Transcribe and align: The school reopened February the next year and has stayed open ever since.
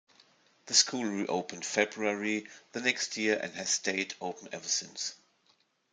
The 0.65 0.73
school 0.73 1.03
reopened 1.05 1.63
February 1.63 2.47
the 2.71 2.81
next 2.81 3.17
year 3.17 3.37
and 3.39 3.53
has 3.53 3.69
stayed 3.69 4.15
open 4.19 4.49
ever 4.51 4.67
since. 4.67 5.13